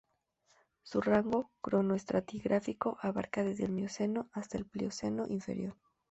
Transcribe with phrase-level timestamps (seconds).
[0.81, 5.75] Su rango cronoestratigráfico abarca desde el Mioceno hasta la Plioceno inferior.